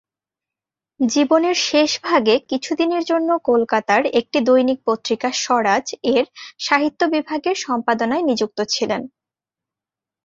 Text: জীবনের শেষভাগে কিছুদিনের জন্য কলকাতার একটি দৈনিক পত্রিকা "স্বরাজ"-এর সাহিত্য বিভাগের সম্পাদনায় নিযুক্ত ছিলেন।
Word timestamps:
জীবনের 0.99 1.57
শেষভাগে 1.67 2.35
কিছুদিনের 2.49 3.03
জন্য 3.03 3.29
কলকাতার 3.49 4.03
একটি 4.19 4.37
দৈনিক 4.47 4.79
পত্রিকা 4.87 5.29
"স্বরাজ"-এর 5.41 6.25
সাহিত্য 6.59 7.01
বিভাগের 7.13 7.55
সম্পাদনায় 7.65 8.27
নিযুক্ত 8.29 8.59
ছিলেন। 8.73 9.01